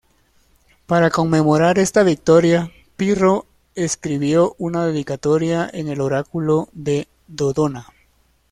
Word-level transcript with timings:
Para 0.87 1.11
conmemorar 1.11 1.77
esta 1.77 2.01
victoria, 2.01 2.71
Pirro 2.97 3.45
escribió 3.75 4.55
una 4.57 4.87
dedicatoria 4.87 5.69
en 5.71 5.89
el 5.89 6.01
oráculo 6.01 6.69
de 6.73 7.07
Dodona. 7.27 7.85